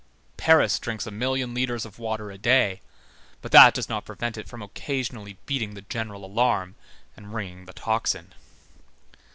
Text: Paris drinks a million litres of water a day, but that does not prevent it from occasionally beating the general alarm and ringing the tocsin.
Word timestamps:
Paris 0.35 0.79
drinks 0.79 1.05
a 1.05 1.11
million 1.11 1.53
litres 1.53 1.85
of 1.85 1.99
water 1.99 2.31
a 2.31 2.37
day, 2.39 2.81
but 3.43 3.51
that 3.51 3.75
does 3.75 3.87
not 3.87 4.03
prevent 4.03 4.35
it 4.35 4.47
from 4.47 4.63
occasionally 4.63 5.37
beating 5.45 5.75
the 5.75 5.83
general 5.89 6.25
alarm 6.25 6.73
and 7.15 7.35
ringing 7.35 7.65
the 7.65 7.73
tocsin. 7.73 8.33